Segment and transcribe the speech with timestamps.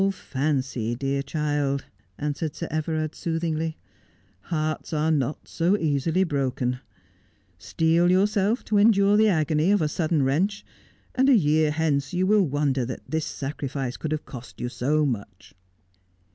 [0.01, 1.85] 'All fancy, dear child,'
[2.17, 3.77] answered Sir Everard soothingly.'
[4.51, 6.79] Hearts are not so easily broken.
[7.59, 10.65] Steel yourself to endure the agony of a sudden wrench,
[11.13, 15.05] and a year hence you will wonder that this sacrifice could have cost you so
[15.05, 15.53] much.'